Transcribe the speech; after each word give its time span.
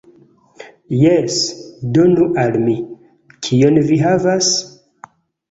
"Jes, 1.01 1.35
donu 1.97 2.25
al 2.45 2.57
mi. 2.65 2.75
Kion 3.49 3.79
vi 3.93 4.01
havas?" 4.07 4.51